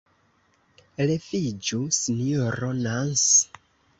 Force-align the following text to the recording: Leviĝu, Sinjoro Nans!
Leviĝu, 1.09 1.81
Sinjoro 1.99 2.73
Nans! 2.79 3.29